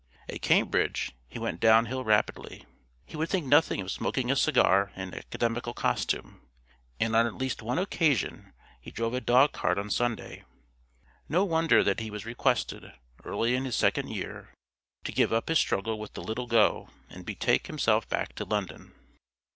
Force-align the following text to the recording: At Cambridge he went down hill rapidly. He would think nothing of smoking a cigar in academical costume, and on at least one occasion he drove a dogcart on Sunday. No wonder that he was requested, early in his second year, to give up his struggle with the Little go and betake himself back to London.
At 0.27 0.41
Cambridge 0.41 1.11
he 1.27 1.37
went 1.37 1.59
down 1.59 1.85
hill 1.85 2.03
rapidly. 2.03 2.65
He 3.05 3.15
would 3.15 3.29
think 3.29 3.45
nothing 3.45 3.79
of 3.81 3.91
smoking 3.91 4.31
a 4.31 4.35
cigar 4.35 4.91
in 4.95 5.13
academical 5.13 5.75
costume, 5.75 6.41
and 6.99 7.15
on 7.15 7.27
at 7.27 7.35
least 7.35 7.61
one 7.61 7.77
occasion 7.77 8.51
he 8.79 8.89
drove 8.89 9.13
a 9.13 9.21
dogcart 9.21 9.77
on 9.77 9.91
Sunday. 9.91 10.43
No 11.29 11.43
wonder 11.43 11.83
that 11.83 11.99
he 11.99 12.09
was 12.09 12.25
requested, 12.25 12.91
early 13.23 13.53
in 13.53 13.63
his 13.65 13.75
second 13.75 14.09
year, 14.09 14.49
to 15.03 15.11
give 15.11 15.31
up 15.31 15.49
his 15.49 15.59
struggle 15.59 15.99
with 15.99 16.13
the 16.13 16.23
Little 16.23 16.47
go 16.47 16.89
and 17.07 17.23
betake 17.23 17.67
himself 17.67 18.09
back 18.09 18.33
to 18.33 18.43
London. 18.43 18.95